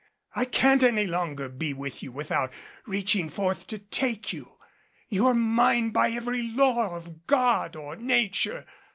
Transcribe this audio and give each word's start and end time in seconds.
I 0.35 0.45
can't 0.45 0.81
any 0.81 1.05
longer 1.05 1.47
be 1.47 1.73
with 1.75 2.01
you 2.01 2.11
without 2.11 2.51
reaching 2.87 3.29
forth 3.29 3.67
to 3.67 3.77
take 3.77 4.33
you... 4.33 4.57
you're 5.09 5.35
mine 5.35 5.91
by 5.91 6.09
every 6.09 6.41
law 6.41 6.95
of 6.95 7.27
God 7.27 7.75
or 7.75 7.95
Nature. 7.95 8.65